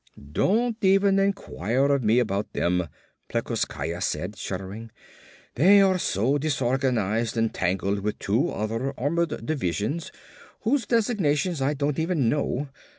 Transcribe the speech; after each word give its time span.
"Don't 0.31 0.83
even 0.83 1.19
inquire 1.19 1.91
of 1.93 2.03
me 2.03 2.17
about 2.17 2.53
them," 2.53 2.87
Plekoskaya 3.29 4.01
said, 4.01 4.35
shuddering. 4.35 4.89
"They 5.53 5.79
are 5.79 5.99
so 5.99 6.39
disorganized 6.39 7.37
and 7.37 7.53
tangled 7.53 7.99
with 7.99 8.17
two 8.17 8.49
other 8.49 8.99
armored 8.99 9.45
divisions 9.45 10.11
whose 10.61 10.87
designations 10.87 11.61
I 11.61 11.75
don't 11.75 11.99
even 11.99 12.29
know. 12.29 12.69